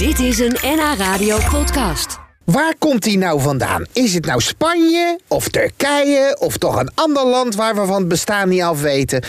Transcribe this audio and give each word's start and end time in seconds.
Dit 0.00 0.18
is 0.18 0.38
een 0.38 0.56
NH 0.62 0.98
Radio 0.98 1.38
podcast. 1.50 2.18
Waar 2.44 2.74
komt 2.78 3.02
die 3.02 3.18
nou 3.18 3.40
vandaan? 3.40 3.84
Is 3.92 4.14
het 4.14 4.24
nou 4.26 4.40
Spanje 4.40 5.18
of 5.28 5.48
Turkije 5.48 6.36
of 6.38 6.56
toch 6.56 6.80
een 6.80 6.90
ander 6.94 7.26
land 7.26 7.54
waar 7.54 7.74
we 7.74 7.86
van 7.86 7.98
het 7.98 8.08
bestaan 8.08 8.48
niet 8.48 8.62
af 8.62 8.80
weten? 8.80 9.24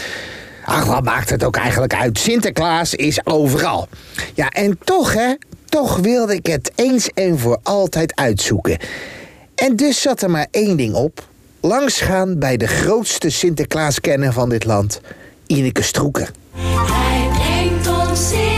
Ach, 0.66 0.86
wat 0.86 1.04
maakt 1.04 1.30
het 1.30 1.44
ook 1.44 1.56
eigenlijk 1.56 1.96
uit? 1.96 2.20
Sinterklaas 2.20 2.94
is 2.94 3.26
overal. 3.26 3.88
Ja, 4.34 4.50
en 4.50 4.78
toch 4.84 5.14
hè, 5.14 5.34
toch 5.66 5.98
wilde 5.98 6.36
ik 6.36 6.46
het 6.46 6.72
eens 6.76 7.10
en 7.14 7.40
voor 7.40 7.60
altijd 7.64 8.16
uitzoeken. 8.16 8.78
En 9.56 9.76
dus 9.76 10.02
zat 10.02 10.22
er 10.22 10.30
maar 10.30 10.48
één 10.52 10.78
ding 10.78 10.94
op. 10.94 11.28
Langsgaan 11.62 12.40
bij 12.40 12.58
de 12.58 12.68
grootste 12.68 13.30
Sinterklaaskenner 13.30 14.34
van 14.34 14.50
dit 14.50 14.66
land, 14.66 15.02
Ineke 15.48 15.82
Stroeken. 15.82 16.28
Hij 16.56 17.28
brengt 17.34 17.88
ons 17.88 18.30
Sint-Nicolaas, 18.30 18.51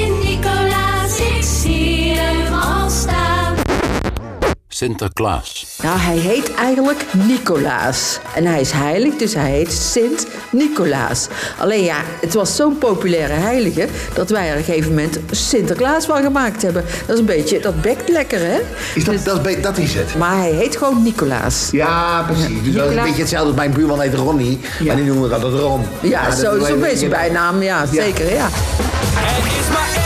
Sinterklaas. 4.83 5.65
Nou, 5.83 5.99
hij 5.99 6.17
heet 6.17 6.53
eigenlijk 6.53 7.05
Nicolaas. 7.11 8.19
En 8.35 8.45
hij 8.45 8.61
is 8.61 8.71
heilig, 8.71 9.15
dus 9.15 9.33
hij 9.33 9.51
heet 9.51 9.71
Sint 9.71 10.27
Nicolaas. 10.51 11.27
Alleen 11.57 11.83
ja, 11.83 11.95
het 12.21 12.33
was 12.33 12.55
zo'n 12.55 12.77
populaire 12.77 13.33
heilige 13.33 13.87
dat 14.13 14.29
wij 14.29 14.45
er 14.47 14.51
op 14.51 14.57
een 14.57 14.63
gegeven 14.63 14.89
moment 14.89 15.19
Sinterklaas 15.31 16.05
van 16.05 16.23
gemaakt 16.23 16.61
hebben. 16.61 16.83
Dat 17.05 17.15
is 17.15 17.19
een 17.19 17.25
beetje, 17.25 17.59
dat 17.59 17.81
bekt 17.81 18.09
lekker, 18.09 18.39
hè? 18.39 18.59
Is 18.95 19.03
dat, 19.03 19.23
dat, 19.23 19.47
is, 19.47 19.61
dat 19.61 19.77
is 19.77 19.93
het? 19.93 20.15
Maar 20.15 20.37
hij 20.37 20.51
heet 20.51 20.77
gewoon 20.77 21.03
Nicolaas. 21.03 21.69
Ja, 21.71 22.23
precies. 22.23 22.63
Dus 22.63 22.73
dat 22.73 22.89
is 22.89 22.95
een 22.95 23.03
beetje 23.03 23.21
hetzelfde 23.21 23.47
als 23.47 23.57
mijn 23.57 23.71
buurman 23.71 24.01
heet 24.01 24.13
Ronnie. 24.13 24.59
Maar 24.85 24.95
die 24.95 25.05
noemen 25.05 25.29
we 25.29 25.35
altijd 25.35 25.53
Ron. 25.53 25.81
Ja, 26.01 26.25
dat 26.29 26.37
zo 26.37 26.55
is 26.55 26.63
is 26.63 26.69
een 26.69 26.79
wel 26.79 26.89
beetje 26.89 27.07
bijnaam, 27.07 27.61
ja, 27.61 27.85
zeker, 27.85 28.33
ja. 28.33 28.45
Er 29.15 29.59
is 29.59 29.67
maar 29.73 30.02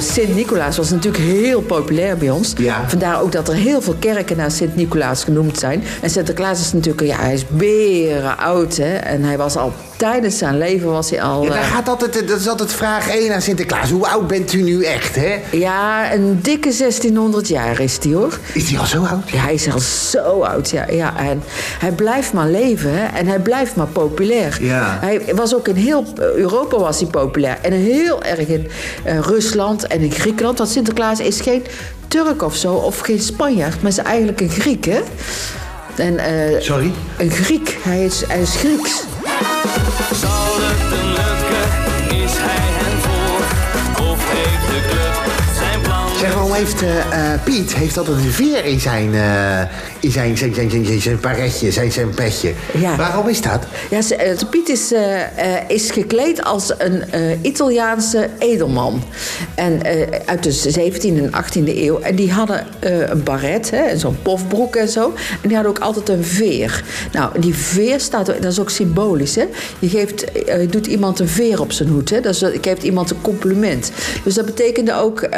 Sint-Nicolaas 0.00 0.76
was 0.76 0.90
natuurlijk 0.90 1.24
heel 1.24 1.60
populair 1.60 2.16
bij 2.16 2.30
ons. 2.30 2.52
Ja. 2.56 2.88
Vandaar 2.88 3.20
ook 3.20 3.32
dat 3.32 3.48
er 3.48 3.54
heel 3.54 3.80
veel 3.80 3.96
kerken 3.98 4.36
naar 4.36 4.50
Sint-Nicolaas 4.50 5.24
genoemd 5.24 5.58
zijn. 5.58 5.82
En 6.02 6.10
Sinterklaas 6.10 6.60
is 6.60 6.72
natuurlijk, 6.72 7.06
ja, 7.06 7.16
hij 7.16 7.32
is 7.32 7.46
beren 7.48 8.38
oud, 8.38 8.76
hè. 8.76 8.94
En 8.94 9.22
hij 9.22 9.36
was 9.36 9.56
al, 9.56 9.72
tijdens 9.96 10.38
zijn 10.38 10.58
leven 10.58 10.90
was 10.90 11.10
hij 11.10 11.22
al... 11.22 11.42
Ja, 11.42 11.48
daar 11.48 11.58
eh, 11.58 11.74
gaat 11.74 11.88
altijd, 11.88 12.28
dat 12.28 12.40
is 12.40 12.48
altijd 12.48 12.72
vraag 12.72 13.08
1 13.08 13.34
aan 13.34 13.42
Sinterklaas. 13.42 13.90
Hoe 13.90 14.08
oud 14.08 14.26
bent 14.26 14.52
u 14.52 14.62
nu 14.62 14.84
echt, 14.84 15.14
hè? 15.14 15.40
Ja, 15.50 16.12
een 16.12 16.38
dikke 16.42 16.76
1600 16.78 17.48
jaar 17.48 17.80
is 17.80 17.98
hij 18.02 18.12
hoor. 18.12 18.38
Is 18.52 18.70
hij 18.70 18.78
al 18.78 18.86
zo 18.86 19.04
oud? 19.04 19.30
Ja, 19.30 19.38
hij 19.38 19.54
is 19.54 19.72
al 19.72 19.78
zo 19.78 20.40
oud, 20.40 20.70
ja. 20.70 20.86
ja. 20.90 21.16
En 21.16 21.42
hij 21.78 21.92
blijft 21.92 22.32
maar 22.32 22.48
leven 22.48 22.90
hè? 22.98 23.04
en 23.04 23.26
hij 23.26 23.38
blijft 23.38 23.76
maar 23.76 23.86
populair. 23.86 24.58
Ja. 24.60 24.98
Hij 25.00 25.22
was 25.34 25.54
ook 25.54 25.68
in 25.68 25.74
heel 25.74 26.04
Europa 26.16 26.78
was 26.78 27.00
hij 27.00 27.08
populair. 27.08 27.58
En 27.62 27.72
heel 27.72 28.22
erg 28.22 28.48
in 28.48 28.68
eh, 29.04 29.18
Rusland 29.18 29.86
en 29.86 30.00
in 30.00 30.12
Griekenland. 30.12 30.58
Want 30.58 30.70
Sinterklaas 30.70 31.20
is 31.20 31.40
geen 31.40 31.64
Turk 32.08 32.42
of 32.42 32.56
zo, 32.56 32.72
of 32.74 32.98
geen 32.98 33.20
Spanjaard, 33.20 33.82
maar 33.82 33.90
is 33.90 33.98
eigenlijk 33.98 34.40
een 34.40 34.50
Griek, 34.50 34.84
hè? 34.84 35.00
En, 35.96 36.18
eh, 36.18 36.60
Sorry? 36.60 36.92
Een 37.18 37.30
Griek. 37.30 37.78
Hij 37.82 38.04
is, 38.04 38.22
hij 38.26 38.40
is 38.40 38.54
Grieks. 38.54 39.04
Heeft 46.56 46.82
eh, 46.82 47.32
eh, 47.32 47.40
Piet 47.44 47.74
heeft 47.74 47.98
altijd 47.98 48.16
een 48.16 48.30
veer 48.30 48.64
in 48.64 48.80
zijn, 48.80 49.14
eh, 49.14 49.60
in 50.00 50.10
zijn, 50.10 50.36
zijn, 50.36 50.54
zijn, 50.54 50.70
zijn, 50.70 50.86
zijn, 50.86 51.00
zijn 51.00 51.20
paretje, 51.20 51.70
zijn, 51.70 51.92
zijn 51.92 52.10
petje? 52.10 52.52
Ja. 52.78 52.96
Waarom 52.96 53.28
is 53.28 53.40
dat? 53.40 53.64
Ja, 53.90 54.00
Piet 54.50 54.68
is, 54.68 54.92
is 55.68 55.90
gekleed 55.90 56.44
als 56.44 56.72
een 56.78 57.04
Italiaanse 57.42 58.28
edelman. 58.38 59.02
En 59.54 59.82
uit 60.26 60.42
de 60.42 60.52
17e 60.52 61.00
en 61.02 61.30
18e 61.30 61.76
eeuw. 61.76 61.98
En 62.00 62.16
die 62.16 62.32
hadden 62.32 62.66
een 62.80 63.22
baret, 63.22 63.70
hè, 63.70 63.76
en 63.76 63.98
zo'n 63.98 64.18
pofbroek 64.22 64.76
en 64.76 64.88
zo. 64.88 65.12
En 65.42 65.48
die 65.48 65.54
hadden 65.54 65.76
ook 65.76 65.82
altijd 65.82 66.08
een 66.08 66.24
veer. 66.24 66.84
Nou, 67.12 67.40
die 67.40 67.54
veer 67.54 68.00
staat, 68.00 68.26
dat 68.26 68.44
is 68.44 68.60
ook 68.60 68.70
symbolisch. 68.70 69.34
Hè? 69.34 69.44
Je, 69.78 69.88
geeft, 69.88 70.24
je 70.34 70.66
doet 70.70 70.86
iemand 70.86 71.20
een 71.20 71.28
veer 71.28 71.60
op 71.60 71.72
zijn 71.72 71.88
hoed. 71.88 72.10
Hè? 72.10 72.20
Dat 72.20 72.34
is, 72.34 72.40
je 72.40 72.58
geeft 72.60 72.82
iemand 72.82 73.10
een 73.10 73.20
compliment. 73.20 73.90
Dus 74.24 74.34
dat 74.34 74.46
betekende 74.46 74.94
ook 74.94 75.28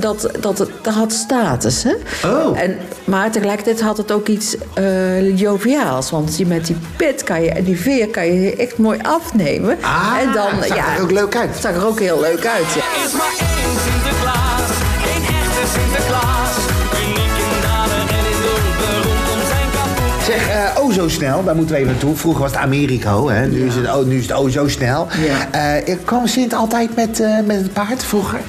dat, 0.00 0.30
dat 0.40 0.61
het 0.62 0.84
dat 0.84 0.94
had 0.94 1.12
status. 1.12 1.82
Hè? 1.82 1.92
Oh. 2.28 2.60
En, 2.60 2.76
maar 3.04 3.30
tegelijkertijd 3.30 3.80
had 3.80 3.96
het 3.96 4.12
ook 4.12 4.28
iets 4.28 4.56
eh, 4.74 5.38
joviaals. 5.38 6.10
Want 6.10 6.36
je 6.36 6.46
met 6.46 6.66
die 6.66 6.76
pet 6.96 7.24
kan 7.24 7.42
je, 7.42 7.50
en 7.50 7.64
die 7.64 7.80
veer 7.80 8.08
kan 8.08 8.26
je 8.26 8.56
echt 8.56 8.78
mooi 8.78 8.98
afnemen. 9.02 9.78
Ah, 9.80 10.16
en 10.20 10.32
dan, 10.32 10.50
zag 10.66 10.76
ja, 10.76 10.96
er 10.96 11.02
ook 11.02 11.10
leuk 11.10 11.36
uit. 11.36 11.56
zag 11.60 11.74
er 11.74 11.86
ook 11.86 12.00
heel 12.00 12.20
leuk 12.20 12.46
uit. 12.46 12.72
Ja. 12.74 12.80
Er 12.80 13.04
is 13.04 13.12
maar 13.12 13.34
één 13.38 13.76
Sinterklaas, 13.86 14.70
één 15.12 15.22
echte 15.22 15.78
Sinterklaas. 15.78 16.54
Uniek 17.02 17.36
in 17.46 17.60
daden 17.62 18.08
en 18.16 18.24
in 18.26 19.46
zijn 19.46 19.68
kapot. 19.72 20.24
Zeg, 20.24 20.48
eh, 20.48 20.82
oh 20.82 20.92
zo 20.92 21.08
snel, 21.08 21.44
daar 21.44 21.56
moeten 21.56 21.74
we 21.74 21.80
even 21.80 21.92
naartoe. 21.92 22.16
Vroeger 22.16 22.42
was 22.42 22.50
het 22.50 22.60
Americo, 22.60 23.28
hè? 23.28 23.46
Nu, 23.46 23.66
is 23.66 23.74
het, 23.74 23.86
oh, 23.86 24.04
nu 24.04 24.18
is 24.18 24.26
het 24.26 24.36
oh 24.36 24.50
zo 24.50 24.68
snel. 24.68 25.06
Ja. 25.26 25.76
Eh, 25.84 25.96
kwam 26.04 26.26
Sint 26.26 26.54
altijd 26.54 26.96
met, 26.96 27.20
eh, 27.20 27.38
met 27.44 27.56
het 27.56 27.72
paard 27.72 28.04
vroeger? 28.04 28.40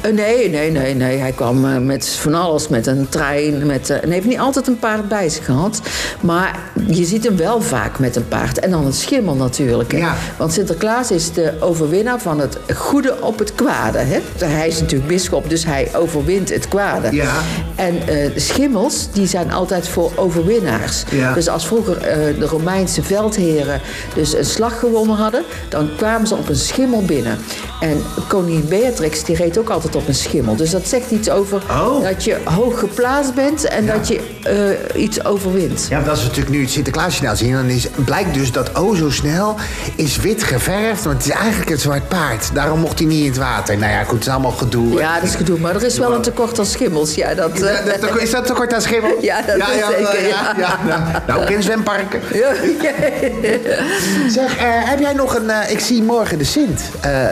Eh, 0.00 0.12
nee, 0.12 0.50
nee, 0.50 0.70
nee, 0.70 0.94
nee. 0.94 1.18
Hij 1.18 1.32
kwam 1.32 1.64
eh, 1.64 1.78
met 1.78 2.08
van 2.08 2.34
alles, 2.34 2.68
met 2.68 2.86
een 2.86 3.08
trein. 3.08 3.66
Met, 3.66 3.90
eh, 3.90 4.02
en 4.02 4.10
heeft 4.10 4.26
niet 4.26 4.38
altijd 4.38 4.66
een 4.66 4.78
paard 4.78 5.08
bij 5.08 5.28
zich 5.28 5.44
gehad. 5.44 5.80
Maar 6.20 6.58
je 6.86 7.04
ziet 7.04 7.24
hem 7.24 7.36
wel 7.36 7.60
vaak 7.60 7.98
met 7.98 8.16
een 8.16 8.28
paard. 8.28 8.58
En 8.58 8.70
dan 8.70 8.86
een 8.86 8.92
schimmel 8.92 9.34
natuurlijk. 9.34 9.92
Hè? 9.92 9.98
Ja. 9.98 10.16
Want 10.36 10.52
Sinterklaas 10.52 11.10
is 11.10 11.32
de 11.32 11.52
overwinnaar 11.60 12.20
van 12.20 12.40
het 12.40 12.58
goede 12.74 13.22
op 13.22 13.38
het 13.38 13.54
kwade. 13.54 13.98
Hè? 13.98 14.20
Hij 14.44 14.68
is 14.68 14.80
natuurlijk 14.80 15.08
bisschop, 15.08 15.50
dus 15.50 15.64
hij 15.64 15.88
overwint 15.94 16.48
het 16.48 16.68
kwade. 16.68 17.14
Ja. 17.14 17.32
En 17.74 17.94
schimmels, 18.36 19.08
die 19.12 19.26
zijn 19.26 19.52
altijd 19.52 19.88
voor 19.88 20.12
overwinnaars. 20.14 21.04
Ja. 21.10 21.34
Dus 21.34 21.48
als 21.48 21.66
vroeger 21.66 22.00
de 22.38 22.46
Romeinse 22.46 23.02
veldheren 23.02 23.80
dus 24.14 24.34
een 24.34 24.44
slag 24.44 24.78
gewonnen 24.78 25.16
hadden... 25.16 25.42
dan 25.68 25.90
kwamen 25.96 26.26
ze 26.26 26.34
op 26.34 26.48
een 26.48 26.56
schimmel 26.56 27.02
binnen. 27.04 27.38
En 27.80 28.02
koningin 28.28 28.68
Beatrix, 28.68 29.24
die 29.24 29.36
reed 29.36 29.58
ook 29.58 29.70
altijd 29.70 29.89
op 29.94 30.08
een 30.08 30.14
schimmel. 30.14 30.56
Dus 30.56 30.70
dat 30.70 30.88
zegt 30.88 31.10
iets 31.10 31.30
over 31.30 31.62
Oh. 31.70 32.02
dat 32.02 32.24
je 32.24 32.36
hoog 32.44 32.78
geplaatst 32.78 33.34
bent... 33.34 33.64
en 33.64 33.86
dat 33.86 34.08
je 34.08 34.20
eh, 34.42 35.02
iets 35.02 35.24
overwint. 35.24 35.86
Ja, 35.90 35.98
als 35.98 36.18
we 36.18 36.26
natuurlijk 36.26 36.54
nu 36.54 36.60
het 36.60 36.70
Sinterklaasjournaal 36.70 37.36
zien... 37.36 37.52
dan 37.52 37.68
is, 37.68 37.88
blijkt 38.04 38.34
dus 38.34 38.52
dat 38.52 38.78
oh 38.78 38.96
zo 38.96 39.10
snel 39.10 39.56
is 39.94 40.16
wit 40.16 40.42
geverfd... 40.42 41.04
want 41.04 41.16
het 41.16 41.26
is 41.26 41.40
eigenlijk 41.40 41.70
een 41.70 41.78
zwart 41.78 42.08
paard. 42.08 42.54
Daarom 42.54 42.80
mocht 42.80 42.98
hij 42.98 43.08
niet 43.08 43.20
in 43.20 43.26
het 43.30 43.38
water. 43.38 43.78
Nou 43.78 43.92
ja, 43.92 44.02
goed, 44.02 44.12
het 44.12 44.26
is 44.26 44.32
allemaal 44.32 44.50
gedoe. 44.50 44.98
Ja, 44.98 45.14
dat 45.14 45.22
is 45.22 45.34
gedoe. 45.34 45.58
Maar 45.58 45.74
er 45.74 45.84
is 45.84 45.98
wel 45.98 46.14
een 46.14 46.22
tekort 46.22 46.58
aan 46.58 46.66
schimmels. 46.66 47.14
Ja, 47.14 47.34
dat, 47.34 47.54
Is 47.54 47.60
eh, 47.60 48.00
dat, 48.00 48.18
is 48.20 48.30
dat 48.30 48.46
tekort 48.46 48.74
aan 48.74 48.82
schimmel? 48.82 49.08
Ja, 49.20 49.42
dat 49.42 49.56
is 49.56 49.64
zeker, 49.64 50.28
Ja, 50.28 50.54
ja, 50.58 50.78
nou, 50.86 51.00
nou, 51.26 51.42
ook 51.42 51.50
in 51.50 51.62
zwemparken. 51.62 52.20
Ja. 52.32 52.52
Zeg, 54.38 54.56
eh, 54.56 54.64
heb 54.66 55.00
jij 55.00 55.12
nog 55.12 55.34
een... 55.34 55.50
ik 55.68 55.80
zie 55.80 56.02
morgen 56.02 56.38
de 56.38 56.44
Sint, 56.44 56.82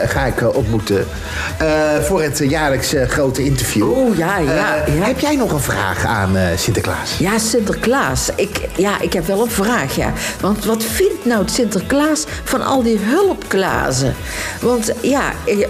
ga 0.05 0.25
ik 0.25 0.55
ontmoeten. 0.55 1.07
voor 2.01 2.21
het 2.21 2.39
jaarlijks 2.49 2.93
eh, 2.93 3.07
grote 3.07 3.43
interview. 3.43 3.97
Oeh, 3.97 4.17
ja, 4.17 4.37
ja, 4.37 4.75
Eh, 4.85 4.97
ja. 4.97 5.05
Heb 5.05 5.19
jij 5.19 5.35
nog 5.35 5.51
een 5.51 5.59
vraag 5.59 6.05
aan 6.05 6.37
eh, 6.37 6.57
Sinterklaas? 6.57 7.17
Ja, 7.19 7.37
Sinterklaas. 7.37 8.29
Ik, 8.35 8.61
ja, 8.77 8.99
ik 9.01 9.13
heb 9.13 9.27
wel 9.27 9.41
een 9.41 9.51
vraag, 9.51 9.95
ja. 9.95 10.13
Want 10.41 10.65
wat 10.65 10.83
vindt 10.83 11.25
nou 11.25 11.43
Sinterklaas 11.51 12.23
van 12.43 12.65
al 12.65 12.83
die 12.83 12.99
hulpklazen? 13.01 14.15
Want 14.61 14.91
ja, 15.01 15.21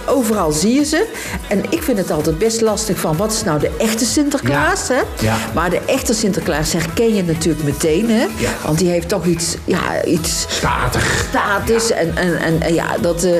overal 0.05 0.51
zie 0.51 0.73
je 0.73 0.83
ze. 0.83 1.05
En 1.47 1.63
ik 1.69 1.83
vind 1.83 1.97
het 1.97 2.11
altijd 2.11 2.37
best 2.37 2.61
lastig 2.61 2.99
van... 2.99 3.17
wat 3.17 3.31
is 3.31 3.43
nou 3.43 3.59
de 3.59 3.71
echte 3.77 4.05
Sinterklaas, 4.05 4.87
Ja. 4.87 4.93
hè? 4.95 5.01
Ja. 5.25 5.35
Maar 5.53 5.69
de 5.69 5.79
echte 5.85 6.13
Sinterklaas 6.13 6.73
herken 6.73 7.13
je 7.15 7.23
natuurlijk 7.23 7.63
meteen, 7.63 8.09
hè? 8.09 8.25
Ja. 8.37 8.49
Want 8.65 8.77
die 8.77 8.89
heeft 8.89 9.09
toch 9.09 9.25
iets... 9.25 9.55
Ja, 9.63 10.03
iets 10.05 10.45
Statig. 10.49 11.25
status 11.29 11.91
en, 11.91 12.17
en, 12.17 12.61
en, 12.61 12.73
ja, 12.73 12.85
dat... 13.01 13.23
eh, 13.23 13.31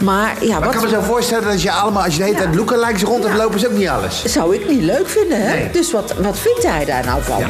maar 0.00 0.44
ja, 0.44 0.58
Maar 0.58 0.68
ik 0.68 0.72
kan 0.74 0.80
wat... 0.82 0.90
me 0.90 0.96
zo 0.96 1.02
voorstellen 1.02 1.44
dat 1.48 1.62
je 1.62 1.70
allemaal... 1.72 2.02
als 2.02 2.12
je 2.12 2.18
de 2.18 2.24
hele 2.24 2.36
tijd 2.36 2.54
lookalikes 2.78 3.02
rond 3.02 3.24
hebt 3.24 3.36
lopen... 3.36 3.56
is 3.56 3.66
ook 3.66 3.72
niet 3.72 3.88
alles. 3.88 4.24
Zou 4.24 4.54
ik 4.54 4.68
niet 4.68 4.82
leuk 4.82 5.08
vinden, 5.08 5.42
hè? 5.42 5.54
Nee. 5.54 5.70
Dus 5.70 5.92
wat, 5.92 6.12
wat 6.12 6.38
vindt 6.38 6.62
hij 6.62 6.84
daar 6.84 7.04
nou 7.04 7.22
van? 7.22 7.42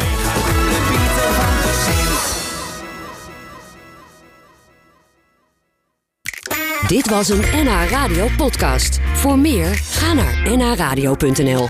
Dit 6.86 7.08
was 7.10 7.28
een 7.28 7.44
NH 7.64 7.90
Radio 7.90 8.28
podcast. 8.36 8.98
Voor 9.14 9.38
meer, 9.38 9.80
ga 9.90 10.12
naar 10.12 10.56
nhradio.nl. 10.56 11.68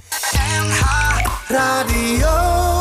Radio. 1.48 2.77